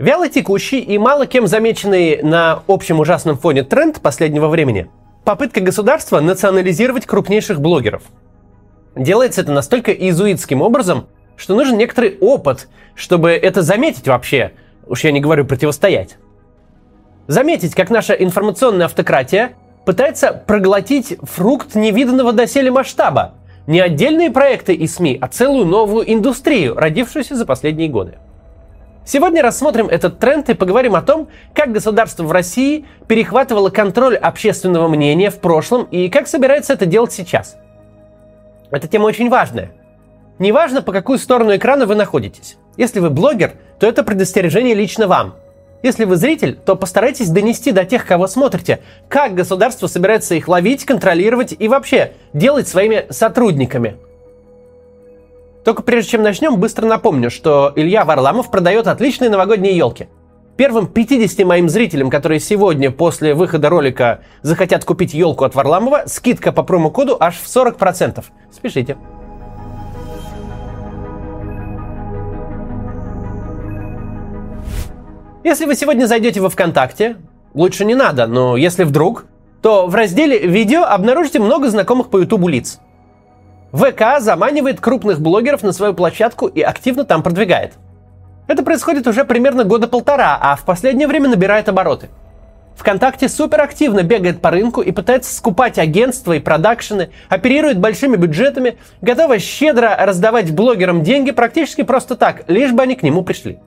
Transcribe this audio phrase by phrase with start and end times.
[0.00, 4.90] Вяло текущий и мало кем замеченный на общем ужасном фоне тренд последнего времени–
[5.24, 8.02] попытка государства национализировать крупнейших блогеров.
[8.96, 14.54] Делается это настолько иезуитским образом, что нужен некоторый опыт, чтобы это заметить вообще,
[14.88, 16.16] уж я не говорю противостоять.
[17.28, 19.52] Заметить, как наша информационная автократия
[19.86, 23.34] пытается проглотить фрукт невиданного доселе масштаба.
[23.68, 28.18] Не отдельные проекты и СМИ, а целую новую индустрию, родившуюся за последние годы.
[29.06, 34.88] Сегодня рассмотрим этот тренд и поговорим о том, как государство в России перехватывало контроль общественного
[34.88, 37.56] мнения в прошлом и как собирается это делать сейчас.
[38.70, 39.72] Эта тема очень важная.
[40.38, 42.56] Неважно, по какую сторону экрана вы находитесь.
[42.78, 45.34] Если вы блогер, то это предостережение лично вам.
[45.82, 50.86] Если вы зритель, то постарайтесь донести до тех, кого смотрите, как государство собирается их ловить,
[50.86, 53.96] контролировать и вообще делать своими сотрудниками–
[55.64, 60.08] только прежде чем начнем, быстро напомню, что Илья Варламов продает отличные новогодние елки.
[60.56, 66.52] Первым 50 моим зрителям, которые сегодня после выхода ролика захотят купить елку от Варламова, скидка
[66.52, 68.22] по промокоду аж в 40%.
[68.52, 68.96] Спешите.
[75.42, 77.16] Если вы сегодня зайдете во ВКонтакте,
[77.52, 79.26] лучше не надо, но если вдруг,
[79.60, 82.80] то в разделе «Видео» обнаружите много знакомых по Ютубу лиц.
[83.74, 87.72] ВК заманивает крупных блогеров на свою площадку и активно там продвигает.
[88.46, 92.08] Это происходит уже примерно года полтора, а в последнее время набирает обороты.
[92.76, 99.40] ВКонтакте суперактивно бегает по рынку и пытается скупать агентства и продакшены, оперирует большими бюджетами, готова
[99.40, 103.58] щедро раздавать блогерам деньги практически просто так, лишь бы они к нему пришли.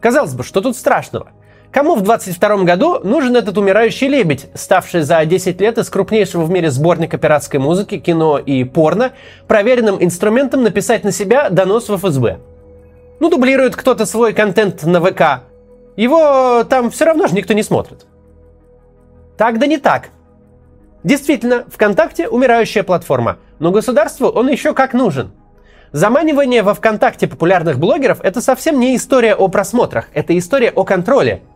[0.00, 1.28] Казалось бы, что тут страшного?
[1.72, 6.50] Кому в 22 году нужен этот умирающий лебедь, ставший за 10 лет из крупнейшего в
[6.50, 9.12] мире сборника пиратской музыки, кино и порно,
[9.46, 12.38] проверенным инструментом написать на себя донос в ФСБ?
[13.20, 15.44] Ну, дублирует кто-то свой контент на ВК.
[15.96, 18.06] Его там все равно же никто не смотрит.
[19.36, 20.08] Так да не так.
[21.04, 25.32] Действительно, ВКонтакте умирающая платформа, но государству он еще как нужен.
[25.92, 31.42] Заманивание во ВКонтакте популярных блогеров– это совсем не история о просмотрах, это история о контроле–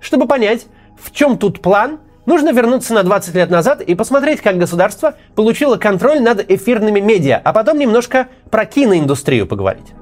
[0.00, 0.66] чтобы понять,
[0.98, 5.76] в чем тут план, нужно вернуться на 20 лет назад и посмотреть, как государство получило
[5.76, 9.92] контроль над эфирными медиа, а потом немножко про киноиндустрию поговорить.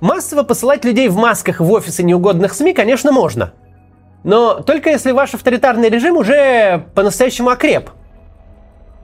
[0.00, 3.54] Массово посылать людей в масках в офисы неугодных СМИ, конечно, можно.
[4.22, 7.90] Но только если ваш авторитарный режим уже по-настоящему окреп.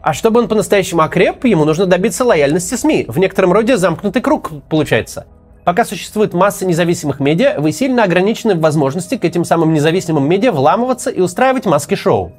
[0.02, 3.06] А чтобы он по-настоящему окреп, ему нужно добиться лояльности СМИ.
[3.08, 5.26] В некотором роде замкнутый круг получается–
[5.70, 10.50] Пока существует масса независимых медиа, вы сильно ограничены в возможности к этим самым независимым медиа
[10.50, 12.32] вламываться и устраивать маски-шоу.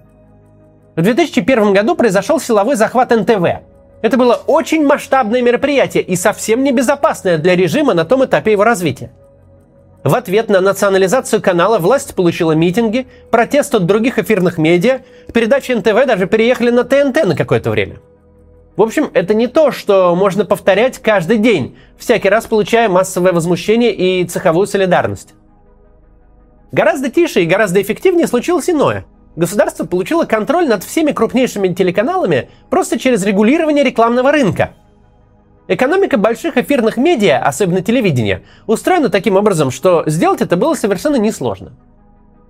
[0.97, 3.61] В 2001 году произошел силовой захват НТВ.
[4.01, 9.13] Это было очень масштабное мероприятие и совсем небезопасное для режима на том этапе его развития.
[10.03, 15.03] В ответ на национализацию канала власть получила митинги, протест от других эфирных медиа,
[15.33, 17.95] передачи НТВ даже переехали на ТНТ на какое-то время–
[18.81, 23.93] в общем, это не то, что можно повторять каждый день, всякий раз получая массовое возмущение
[23.93, 25.35] и цеховую солидарность.
[26.71, 29.05] Гораздо тише и гораздо эффективнее случилось иное.
[29.35, 34.71] Государство получило контроль над всеми крупнейшими телеканалами просто через регулирование рекламного рынка.
[35.67, 41.73] Экономика больших эфирных медиа, особенно телевидения, устроена таким образом, что сделать это было совершенно несложно.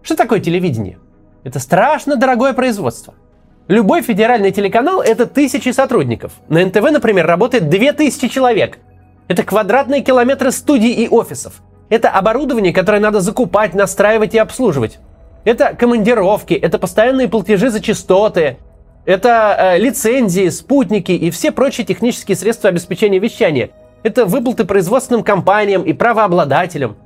[0.02, 0.98] Что такое телевидение?
[1.44, 3.16] Это страшно дорогое производство–
[3.68, 6.34] Любой федеральный телеканал– это тысячи сотрудников.
[6.50, 8.80] На НТВ, например, работает 2000 человек.
[9.28, 11.62] Это квадратные километры студий и офисов.
[11.90, 15.00] Это оборудование, которое надо закупать, настраивать и обслуживать.
[15.46, 18.58] Это командировки, это постоянные платежи за частоты,
[19.06, 23.72] это э, лицензии, спутники и все прочие технические средства обеспечения вещания.
[24.04, 26.98] Это выплаты производственным компаниям и правообладателям.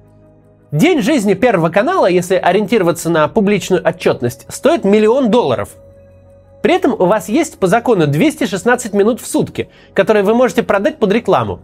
[0.72, 5.69] День жизни Первого канала, если ориентироваться на публичную отчетность, стоит миллион долларов–
[6.65, 10.97] при этом у вас есть по закону 216 минут в сутки, которые вы можете продать
[10.97, 11.59] под рекламу.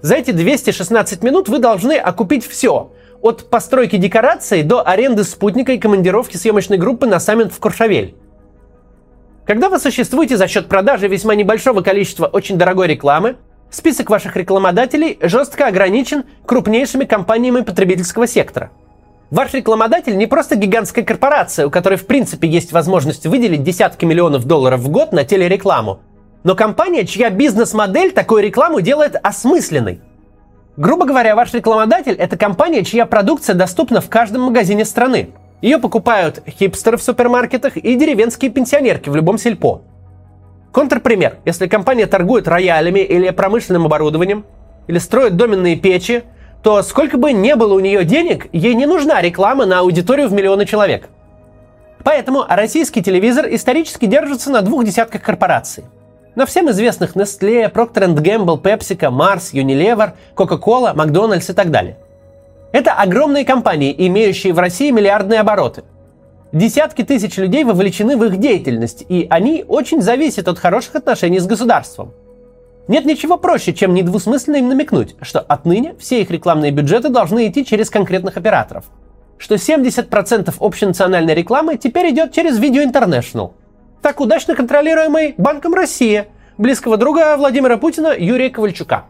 [0.00, 2.92] За эти 216 минут вы должны окупить все.
[3.20, 8.14] От постройки декораций до аренды спутника и командировки съемочной группы на саммит в Куршавель.
[9.44, 13.36] Когда вы существуете за счет продажи весьма небольшого количества очень дорогой рекламы,
[13.68, 18.70] список ваших рекламодателей жестко ограничен крупнейшими компаниями потребительского сектора–
[19.32, 24.44] Ваш рекламодатель не просто гигантская корпорация, у которой в принципе есть возможность выделить десятки миллионов
[24.44, 26.00] долларов в год на телерекламу,
[26.44, 30.02] но компания, чья бизнес-модель такую рекламу делает осмысленной.
[30.76, 35.30] Грубо говоря, ваш рекламодатель– это компания, чья продукция доступна в каждом магазине страны.
[35.62, 39.80] Ее покупают хипстеры в супермаркетах и деревенские пенсионерки в любом сельпо.
[40.72, 41.38] Контрпример.
[41.46, 44.44] Если компания торгует роялями или промышленным оборудованием,
[44.88, 46.22] или строит доменные печи,
[46.62, 50.32] то сколько бы не было у нее денег, ей не нужна реклама на аудиторию в
[50.32, 51.08] миллионы человек.
[52.04, 55.84] Поэтому российский телевизор исторически держится на двух десятках корпораций.
[56.34, 61.98] На всем известных Nestle, Procter Gamble, PepsiCo, Mars, Unilever, Coca-Cola, McDonald's и так далее.
[62.72, 65.84] Это огромные компании, имеющие в России миллиардные обороты.
[66.52, 71.46] Десятки тысяч людей вовлечены в их деятельность, и они очень зависят от хороших отношений с
[71.46, 72.12] государством.
[72.88, 77.64] Нет ничего проще, чем недвусмысленно им намекнуть, что отныне все их рекламные бюджеты должны идти
[77.64, 78.86] через конкретных операторов.
[79.38, 83.52] Что 70% общенациональной рекламы теперь идет через Video International,
[84.02, 86.26] так удачно контролируемый Банком России,
[86.58, 89.04] близкого друга Владимира Путина Юрия Ковальчука.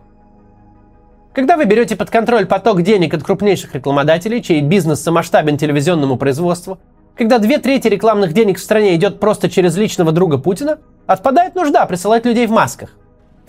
[1.35, 6.79] Когда вы берете под контроль поток денег от крупнейших рекламодателей, чей бизнес самоштабен телевизионному производству,
[7.17, 11.87] когда две трети рекламных денег в стране идет просто через личного друга Путина, отпадает нужда
[11.87, 12.91] присылать людей в масках.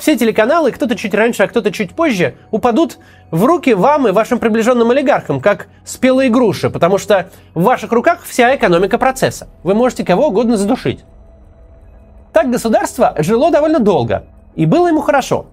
[0.04, 3.00] Все телеканалы, кто-то чуть раньше, а кто-то чуть позже, упадут
[3.32, 8.20] в руки вам и вашим приближенным олигархам, как спелые груши, потому что в ваших руках
[8.26, 9.48] вся экономика процесса.
[9.64, 11.06] Вы можете кого угодно задушить.
[12.34, 15.46] Так государство жило довольно долго, и было ему хорошо.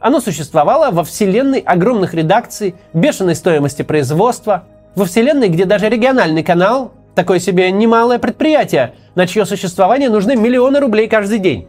[0.00, 4.64] Оно существовало во вселенной огромных редакций, бешеной стоимости производства,
[4.96, 10.80] во вселенной, где даже региональный канал Такое себе немалое предприятие, на чье существование нужны миллионы
[10.80, 11.68] рублей каждый день.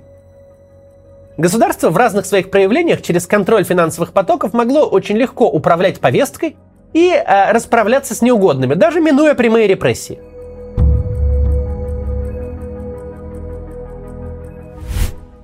[1.37, 6.57] Государство в разных своих проявлениях через контроль финансовых потоков могло очень легко управлять повесткой
[6.93, 10.19] и э, расправляться с неугодными, даже минуя прямые репрессии.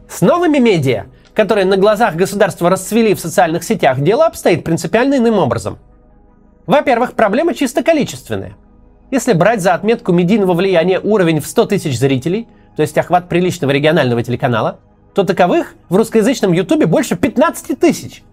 [0.08, 5.40] С новыми медиа, которые на глазах государства расцвели в социальных сетях, дело обстоит принципиально иным
[5.40, 5.80] образом.
[6.68, 8.56] Во-первых, проблема чисто количественная–
[9.12, 13.72] если брать за отметку медийного влияния уровень в 100 тысяч зрителей, то есть охват приличного
[13.72, 14.80] регионального телеканала,
[15.14, 18.24] то таковых в русскоязычном Ютубе больше 15 тысяч.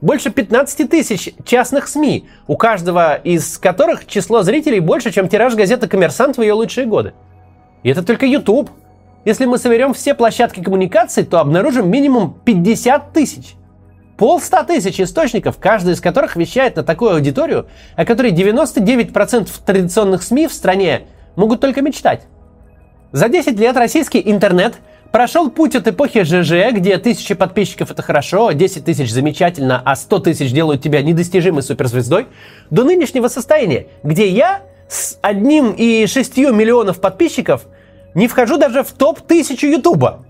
[0.00, 5.88] Больше 15 тысяч частных СМИ, у каждого из которых число зрителей больше, чем тираж газеты
[5.88, 7.14] «Коммерсант» в ее лучшие годы.
[7.82, 8.70] И это только YouTube.
[9.24, 13.56] Если мы соберем все площадки коммуникаций, то обнаружим минимум 50 тысяч.
[14.16, 20.46] Полста тысяч источников, каждый из которых вещает на такую аудиторию, о которой 99% традиционных СМИ
[20.46, 21.02] в стране
[21.34, 22.22] могут только мечтать.
[23.12, 24.74] За 10 лет российский интернет
[25.12, 30.18] прошел путь от эпохи ЖЖ, где тысячи подписчиков это хорошо, 10 тысяч замечательно, а 100
[30.20, 32.26] тысяч делают тебя недостижимой суперзвездой,
[32.70, 37.66] до нынешнего состояния, где я с одним и шестью миллионов подписчиков
[38.14, 40.24] не вхожу даже в топ-1000 Ютуба.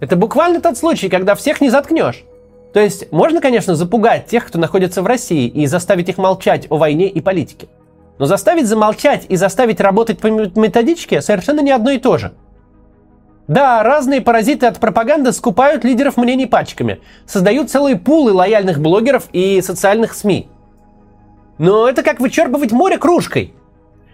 [0.00, 2.24] Это буквально тот случай, когда всех не заткнешь.
[2.72, 6.76] То есть можно, конечно, запугать тех, кто находится в России, и заставить их молчать о
[6.76, 7.68] войне и политике.
[8.18, 12.32] Но заставить замолчать и заставить работать по методичке совершенно не одно и то же.
[13.48, 19.62] Да, разные паразиты от пропаганды скупают лидеров мнений пачками, создают целые пулы лояльных блогеров и
[19.62, 20.48] социальных СМИ.
[21.56, 23.54] Но это как вычерпывать море кружкой.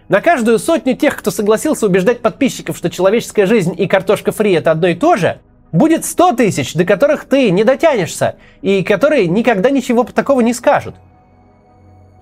[0.07, 4.71] На каждую сотню тех, кто согласился убеждать подписчиков, что человеческая жизнь и картошка фри это
[4.71, 5.39] одно и то же,
[5.73, 10.95] будет 100 тысяч, до которых ты не дотянешься, и которые никогда ничего такого не скажут.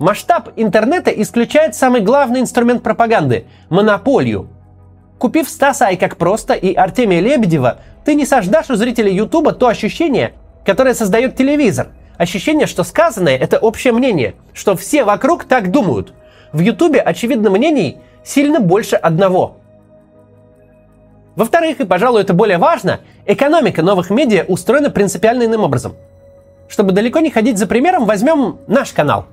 [0.00, 4.48] Масштаб интернета исключает самый главный инструмент пропаганды– монополию.
[5.18, 9.68] Купив Стаса и как просто и Артемия Лебедева, ты не сождашь у зрителей Ютуба то
[9.68, 10.34] ощущение,
[10.64, 11.88] которое создает телевизор.
[12.18, 16.12] Ощущение, что сказанное– это общее мнение, что все вокруг так думают.
[16.52, 19.58] В Ютубе, очевидно, мнений сильно больше одного–
[21.36, 25.96] во-вторых, и, пожалуй, это более важно, экономика новых медиа устроена принципиально иным образом.
[26.68, 29.26] Чтобы далеко не ходить за примером, возьмем наш канал.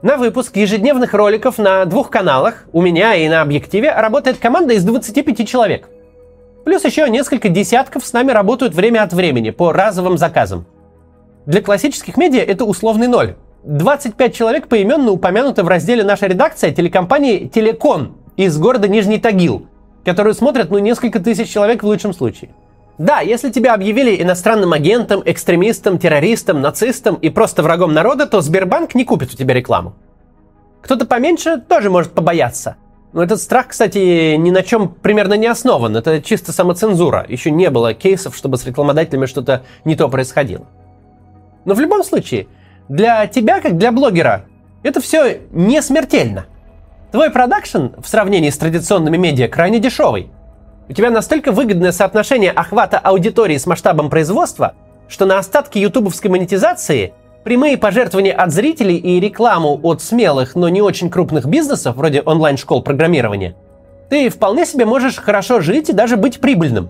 [0.00, 4.84] На выпуск ежедневных роликов на двух каналах, у меня и на объективе, работает команда из
[4.84, 5.88] 25 человек.
[6.64, 10.66] Плюс еще несколько десятков с нами работают время от времени по разовым заказам.
[11.46, 13.34] Для классических медиа это условный ноль.
[13.64, 19.66] 25 человек поименно упомянуты в разделе «Наша редакция» телекомпании «Телекон» из города Нижний Тагил–
[20.08, 22.50] которую смотрят, ну, несколько тысяч человек в лучшем случае.
[22.98, 28.96] Да, если тебя объявили иностранным агентом, экстремистом, террористом, нацистом и просто врагом народа, то Сбербанк
[28.96, 29.94] не купит у тебя рекламу.
[30.82, 32.76] Кто-то поменьше тоже может побояться.
[33.12, 35.96] Но этот страх, кстати, ни на чем примерно не основан.
[35.96, 37.24] Это чисто самоцензура.
[37.28, 40.66] Еще не было кейсов, чтобы с рекламодателями что-то не то происходило.
[41.64, 42.48] Но в любом случае,
[42.88, 44.44] для тебя, как для блогера,
[44.82, 46.46] это все не смертельно.
[47.12, 50.30] Твой продакшн в сравнении с традиционными медиа крайне дешевый.
[50.88, 54.74] У тебя настолько выгодное соотношение охвата аудитории с масштабом производства,
[55.06, 57.12] что на остатки ютубовской монетизации
[57.44, 62.82] прямые пожертвования от зрителей и рекламу от смелых, но не очень крупных бизнесов, вроде онлайн-школ
[62.82, 63.54] программирования,
[64.08, 66.88] ты вполне себе можешь хорошо жить и даже быть прибыльным.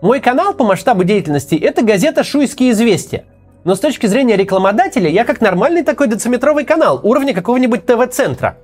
[0.00, 3.24] Мой канал по масштабу деятельности– это газета «Шуйские известия».
[3.62, 8.56] Но с точки зрения рекламодателя, я как нормальный такой дециметровый канал, уровня какого-нибудь ТВ-центра.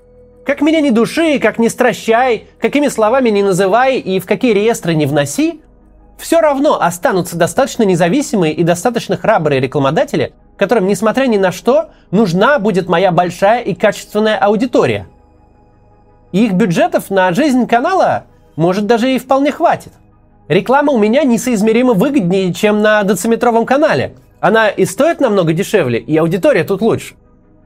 [0.44, 4.94] Как меня не души, как не стращай, какими словами не называй и в какие реестры
[4.94, 5.62] не вноси,
[6.18, 12.58] все равно останутся достаточно независимые и достаточно храбрые рекламодатели, которым, несмотря ни на что, нужна
[12.58, 15.06] будет моя большая и качественная аудитория.
[16.32, 18.24] Их бюджетов на жизнь канала
[18.56, 19.92] может даже и вполне хватит.
[20.48, 24.14] Реклама у меня несоизмеримо выгоднее, чем на дециметровом канале.
[24.40, 27.14] Она и стоит намного дешевле, и аудитория тут лучше.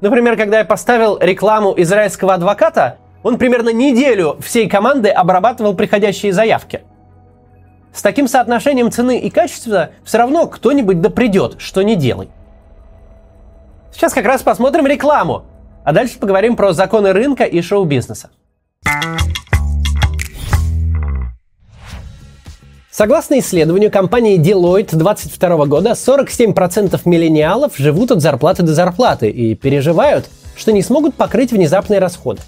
[0.01, 6.83] Например, когда я поставил рекламу израильского адвоката, он примерно неделю всей команды обрабатывал приходящие заявки.
[7.93, 12.29] С таким соотношением цены и качества все равно кто-нибудь да придет, что не делай.
[13.93, 15.45] Сейчас как раз посмотрим рекламу,
[15.85, 18.31] а дальше поговорим про законы рынка и шоу-бизнеса.
[22.99, 30.29] Согласно исследованию компании Deloitte 2022 года, 47% миллениалов живут от зарплаты до зарплаты и переживают,
[30.57, 32.43] что не смогут покрыть внезапные расходы.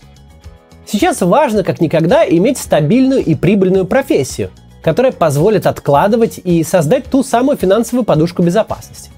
[0.84, 4.50] Сейчас важно как никогда иметь стабильную и прибыльную профессию,
[4.82, 9.12] которая позволит откладывать и создать ту самую финансовую подушку безопасности.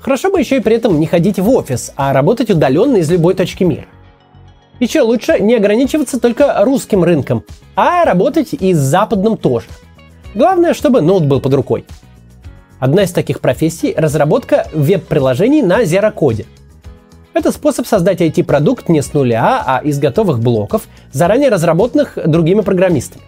[0.00, 3.34] Хорошо бы еще и при этом не ходить в офис, а работать удаленно из любой
[3.34, 3.86] точки мира.
[4.80, 7.44] Еще лучше не ограничиваться только русским рынком,
[7.76, 9.66] а работать и с западным тоже–
[10.34, 11.84] Главное, чтобы ноут был под рукой.
[12.78, 16.46] Одна из таких профессий– разработка веб-приложений на Zero-коде.
[17.34, 23.24] Это способ создать IT-продукт не с нуля, а из готовых блоков, заранее разработанных другими программистами.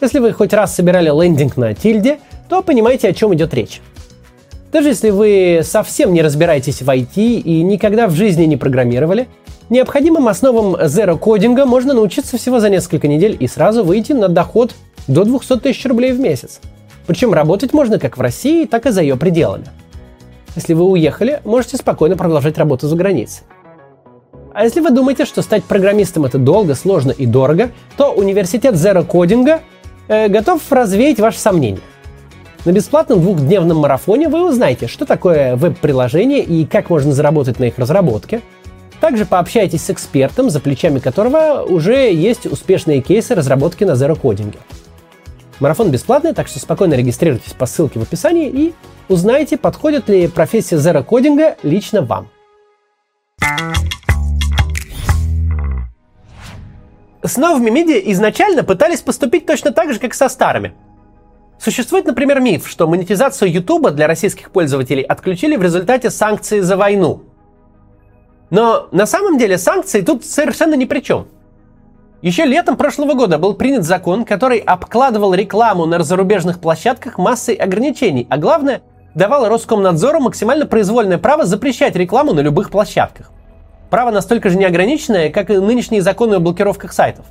[0.00, 3.80] Если вы хоть раз собирали лендинг на тильде, то понимаете, о чем идет речь.
[4.72, 9.28] Даже если вы совсем не разбираетесь в IT и никогда в жизни не программировали,
[9.70, 14.74] необходимым основам Zero кодинга можно научиться всего за несколько недель и сразу выйти на доход
[15.08, 16.60] до 200 тысяч рублей в месяц.
[17.06, 19.66] Причем работать можно как в России, так и за ее пределами.
[20.56, 23.44] Если вы уехали, можете спокойно продолжать работу за границей.
[24.54, 29.06] А если вы думаете, что стать программистом это долго, сложно и дорого, то университет Zero
[29.06, 29.60] Coding
[30.08, 31.80] э, готов развеять ваши сомнения.
[32.64, 37.78] На бесплатном двухдневном марафоне вы узнаете, что такое веб-приложение и как можно заработать на их
[37.78, 38.40] разработке.
[38.98, 44.56] Также пообщайтесь с экспертом, за плечами которого уже есть успешные кейсы разработки на Zero Coding.
[45.58, 48.74] Марафон бесплатный, так что спокойно регистрируйтесь по ссылке в описании и
[49.08, 52.28] узнайте, подходит ли профессия Zero кодинга лично вам.
[57.22, 60.74] С новыми медиа изначально пытались поступить точно так же, как со старыми.
[61.58, 67.22] Существует, например, миф, что монетизацию YouTube для российских пользователей отключили в результате санкций за войну.
[68.50, 71.26] Но на самом деле санкции тут совершенно ни при чем.
[72.26, 78.26] Еще летом прошлого года был принят закон, который обкладывал рекламу на зарубежных площадках массой ограничений,
[78.28, 78.82] а главное,
[79.14, 83.30] давал Роскомнадзору максимально произвольное право запрещать рекламу на любых площадках.
[83.90, 87.26] Право настолько же неограниченное, как и нынешние законы о блокировках сайтов.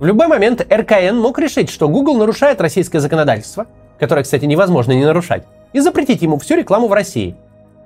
[0.00, 3.66] В любой момент РКН мог решить, что Google нарушает российское законодательство,
[4.00, 7.36] которое, кстати, невозможно не нарушать, и запретить ему всю рекламу в России.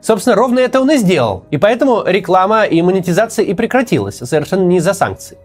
[0.00, 4.78] Собственно, ровно это он и сделал, и поэтому реклама и монетизация и прекратилась, совершенно не
[4.78, 5.36] из-за санкций.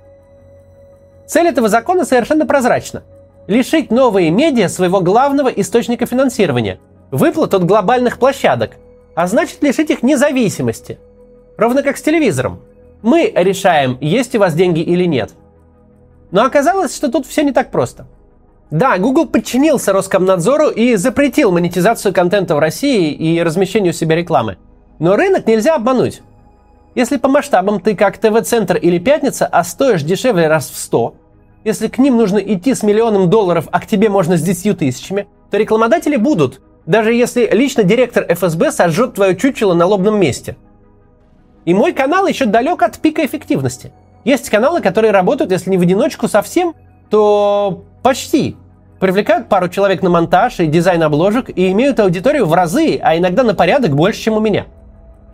[1.27, 3.03] Цель этого закона совершенно прозрачна.
[3.47, 6.79] Лишить новые медиа своего главного источника финансирования–
[7.11, 8.71] выплат от глобальных площадок,
[9.15, 10.99] а значит лишить их независимости.
[11.57, 12.61] Ровно как с телевизором.
[13.01, 15.31] Мы решаем, есть у вас деньги или нет.
[16.31, 18.07] Но оказалось, что тут все не так просто.
[18.69, 24.57] Да, Google подчинился Роскомнадзору и запретил монетизацию контента в России и размещению себя рекламы.
[24.99, 26.21] Но рынок нельзя обмануть.
[26.97, 31.13] Если по масштабам ты как ТВ-центр или Пятница, а стоишь дешевле раз в 100,
[31.63, 35.27] если к ним нужно идти с миллионом долларов, а к тебе можно с 10 тысячами,
[35.51, 40.57] то рекламодатели будут, даже если лично директор ФСБ сожжет твое чучело на лобном месте.
[41.65, 43.91] И мой канал еще далек от пика эффективности.
[44.23, 46.73] Есть каналы, которые работают, если не в одиночку совсем,
[47.11, 48.57] то почти.
[48.99, 53.43] Привлекают пару человек на монтаж и дизайн обложек и имеют аудиторию в разы, а иногда
[53.43, 54.65] на порядок больше, чем у меня–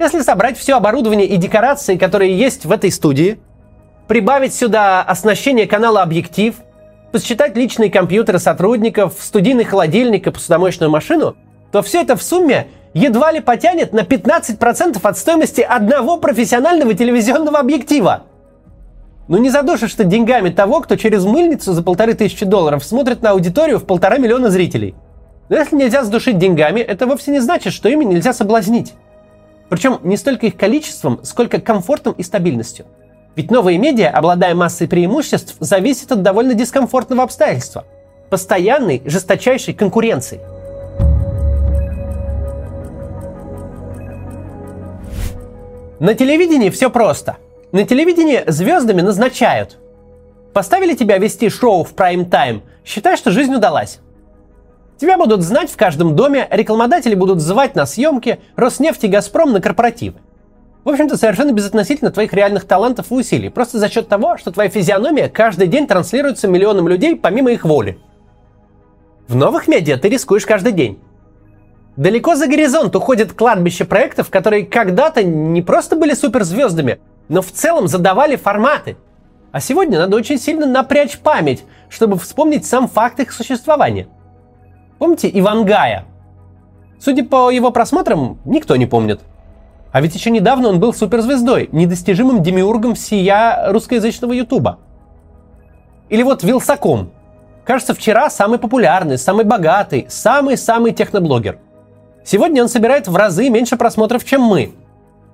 [0.03, 3.39] если собрать все оборудование и декорации, которые есть в этой студии,
[4.07, 6.55] прибавить сюда оснащение канала «Объектив»,
[7.11, 11.35] посчитать личные компьютеры сотрудников, студийный холодильник и посудомоечную машину,
[11.71, 17.59] то все это в сумме едва ли потянет на 15% от стоимости одного профессионального телевизионного
[17.59, 18.23] объектива.
[19.27, 23.31] Ну не задушишь ты деньгами того, кто через мыльницу за полторы тысячи долларов смотрит на
[23.31, 24.95] аудиторию в полтора миллиона зрителей.
[25.49, 28.93] Но если нельзя сдушить деньгами, это вовсе не значит, что ими нельзя соблазнить.
[29.73, 32.85] Причем не столько их количеством, сколько комфортом и стабильностью.
[33.35, 37.83] Ведь новые медиа, обладая массой преимуществ, зависят от довольно дискомфортного обстоятельства.
[38.29, 40.41] постоянной, жесточайшей конкуренции.
[45.99, 47.37] На телевидении все просто.
[47.71, 49.79] На телевидении звездами назначают.
[50.53, 54.01] Поставили тебя вести шоу в прайм-тайм, считай, что жизнь удалась.
[54.97, 59.61] Тебя будут знать в каждом доме, рекламодатели будут звать на съемки, Роснефть и Газпром на
[59.61, 60.19] корпоративы.
[60.83, 63.49] В общем-то, совершенно безотносительно твоих реальных талантов и усилий.
[63.49, 67.97] Просто за счет того, что твоя физиономия каждый день транслируется миллионам людей помимо их воли.
[69.27, 70.99] В новых медиа ты рискуешь каждый день.
[71.95, 77.87] Далеко за горизонт уходит кладбище проектов, которые когда-то не просто были суперзвездами, но в целом
[77.87, 78.97] задавали форматы.
[79.51, 84.07] А сегодня надо очень сильно напрячь память, чтобы вспомнить сам факт их существования.
[85.03, 86.05] Помните Ивангая?
[86.97, 89.19] Судя по его просмотрам, никто не помнит.
[89.91, 94.79] А ведь еще недавно он был суперзвездой, недостижимым демиургом всея русскоязычного ютуба.
[96.07, 97.11] Или вот Вилсаком.
[97.65, 101.59] Кажется, вчера самый популярный, самый богатый, самый-самый техноблогер–
[102.23, 104.73] Сегодня он собирает в разы меньше просмотров, чем мы.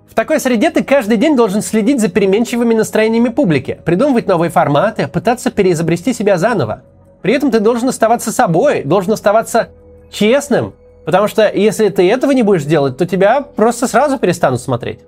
[0.10, 5.08] В такой среде ты каждый день должен следить за переменчивыми настроениями публики, придумывать новые форматы,
[5.08, 6.82] пытаться переизобрести себя заново.
[7.22, 9.70] При этом ты должен оставаться собой, должен оставаться
[10.10, 10.74] честным,
[11.06, 15.02] потому что если ты этого не будешь делать, то тебя просто сразу перестанут смотреть.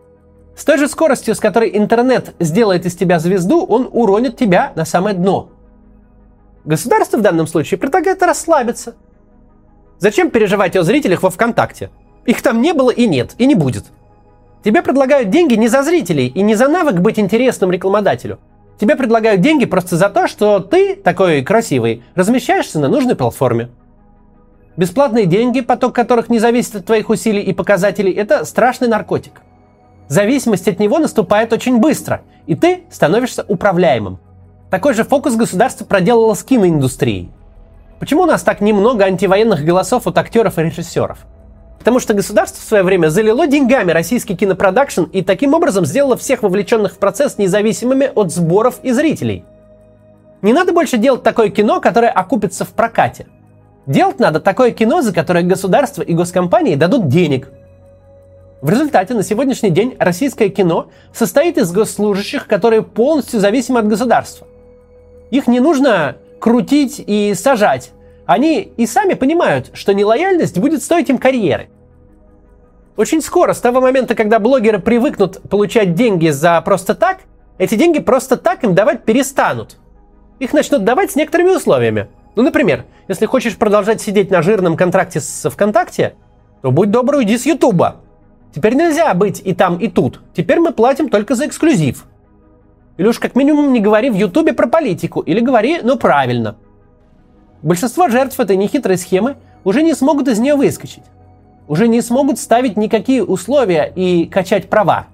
[0.55, 4.85] С той же скоростью, с которой интернет сделает из тебя звезду, он уронит тебя на
[4.85, 5.49] самое дно.
[6.65, 8.95] Государство в данном случае предлагает расслабиться–
[10.01, 11.91] Зачем переживать о зрителях во ВКонтакте?
[12.25, 13.85] Их там не было и нет, и не будет.
[14.63, 18.39] Тебе предлагают деньги не за зрителей и не за навык быть интересным рекламодателю.
[18.81, 23.69] Тебе предлагают деньги просто за то, что ты, такой красивый, размещаешься на нужной платформе.
[24.75, 29.43] Бесплатные деньги, поток которых не зависит от твоих усилий и показателей, это страшный наркотик.
[30.07, 34.17] Зависимость от него наступает очень быстро, и ты становишься управляемым.
[34.71, 37.29] Такой же фокус государство проделало с киноиндустрией.
[37.99, 41.19] Почему у нас так немного антивоенных голосов от актеров и режиссеров?
[41.81, 46.43] Потому что государство в свое время залило деньгами российский кинопродакшн и таким образом сделало всех
[46.43, 49.43] вовлеченных в процесс независимыми от сборов и зрителей.
[50.43, 53.25] Не надо больше делать такое кино, которое окупится в прокате.
[53.87, 57.49] Делать надо такое кино, за которое государство и госкомпании дадут денег.
[58.61, 64.45] В результате на сегодняшний день российское кино состоит из госслужащих, которые полностью зависимы от государства.
[65.31, 67.89] Их не нужно крутить и сажать.
[68.31, 71.67] Они и сами понимают, что нелояльность будет стоить им карьеры.
[72.95, 77.23] Очень скоро, с того момента, когда блогеры привыкнут получать деньги за просто так,
[77.57, 79.75] эти деньги просто так им давать перестанут.
[80.39, 82.07] Их начнут давать с некоторыми условиями.
[82.37, 86.15] Ну, например, если хочешь продолжать сидеть на жирном контракте с ВКонтакте,
[86.61, 87.97] то будь добр, уйди с Ютуба.
[88.55, 90.21] Теперь нельзя быть и там, и тут.
[90.33, 92.05] Теперь мы платим только за эксклюзив.
[92.95, 96.55] Или уж как минимум не говори в Ютубе про политику, или говори, но правильно.
[97.61, 101.03] Большинство жертв этой нехитрой схемы уже не смогут из нее выскочить.
[101.67, 105.07] Уже не смогут ставить никакие условия и качать права.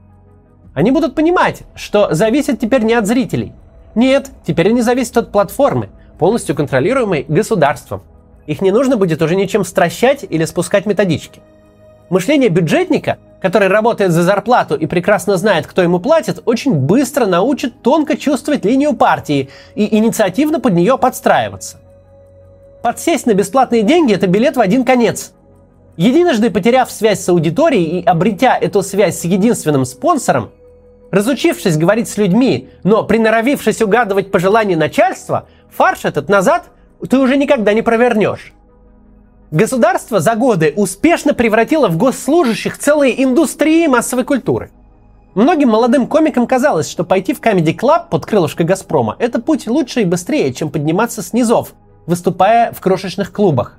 [0.73, 3.53] Они будут понимать, что зависят теперь не от зрителей.
[3.95, 8.01] Нет, теперь они зависят от платформы, полностью контролируемой государством.
[8.45, 11.41] Их не нужно будет уже ничем стращать или спускать методички.
[12.09, 17.81] Мышление бюджетника который работает за зарплату и прекрасно знает, кто ему платит, очень быстро научит
[17.81, 21.77] тонко чувствовать линию партии и инициативно под нее подстраиваться.
[22.81, 25.33] Подсесть на бесплатные деньги– это билет в один конец.
[25.97, 30.51] Единожды потеряв связь с аудиторией и обретя эту связь с единственным спонсором,
[31.11, 36.65] разучившись говорить с людьми, но приноровившись угадывать пожелания начальства, фарш этот назад
[37.09, 38.53] ты уже никогда не провернешь.
[39.49, 44.71] Государство за годы успешно превратило в госслужащих целые индустрии массовой культуры.
[45.35, 50.01] Многим молодым комикам казалось, что пойти в Comedy Club под крылышко Газпрома– это путь лучше
[50.01, 51.73] и быстрее, чем подниматься с низов,
[52.07, 53.77] выступая в крошечных клубах.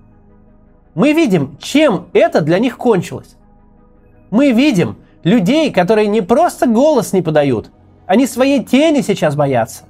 [0.94, 3.36] Мы видим, чем это для них кончилось.
[4.30, 7.70] Мы видим людей, которые не просто голос не подают,
[8.06, 9.84] они своей тени сейчас боятся.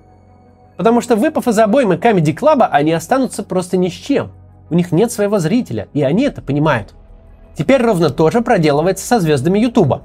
[0.77, 4.31] Потому что выпав из обоймы Comedy Club, они останутся просто ни с чем.
[4.71, 6.95] У них нет своего зрителя, и они это понимают.
[7.57, 10.03] Теперь ровно то же проделывается со звездами Ютуба.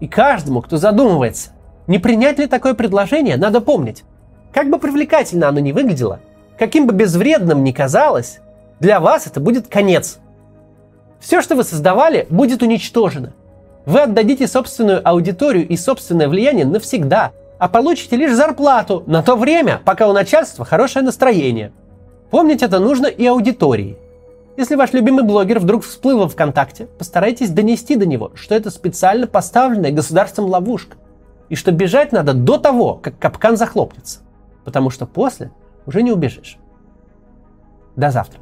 [0.00, 1.50] И каждому, кто задумывается,
[1.86, 4.02] не принять ли такое предложение, надо помнить.
[4.52, 6.20] Как бы привлекательно оно ни выглядело,
[6.62, 8.38] каким бы безвредным ни казалось,
[8.80, 10.18] для вас это будет конец.
[11.20, 13.32] Все, что вы создавали, будет уничтожено.
[13.84, 19.80] Вы отдадите собственную аудиторию и собственное влияние навсегда, а получите лишь зарплату на то время,
[19.84, 21.72] пока у начальства хорошее настроение–
[22.32, 23.98] Помнить это нужно и аудитории.
[24.56, 29.26] Если ваш любимый блогер вдруг всплыл во ВКонтакте, постарайтесь донести до него, что это специально
[29.26, 30.96] поставленная государством ловушка,
[31.50, 34.20] и что бежать надо до того, как капкан захлопнется,
[34.64, 35.50] потому что после
[35.86, 36.58] уже не убежишь.
[37.96, 38.40] До завтра.